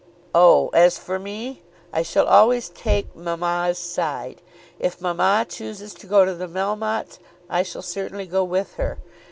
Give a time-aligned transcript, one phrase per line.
[0.33, 1.61] "Oh, as for me,
[1.93, 4.41] I shall always take mamma's side.
[4.79, 8.97] If mamma chooses to go to the Melmottes I shall certainly go with her.